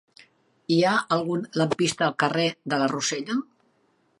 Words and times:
Hi 0.75 0.77
ha 0.83 0.93
algun 1.17 1.45
lampista 1.61 2.07
al 2.07 2.17
carrer 2.25 2.47
de 2.75 2.81
la 2.85 2.89
Rosella? 2.95 3.37